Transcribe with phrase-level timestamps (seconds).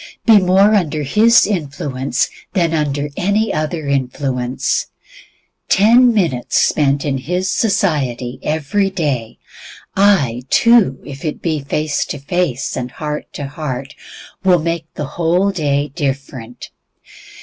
[0.25, 4.87] Be more under His influence than under any other influence.
[5.69, 9.37] Ten minutes spent in His society every day,
[9.95, 13.93] ay, two minutes if it be face to face, and heart to heart,
[14.43, 16.71] will make the whole day different.